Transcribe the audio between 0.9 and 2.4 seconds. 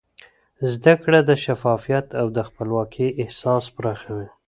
کړه د شفافیت او د